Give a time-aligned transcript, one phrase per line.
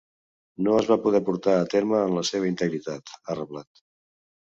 [0.67, 3.83] No es va poder portar a terme en la seva integritat, ha reblat.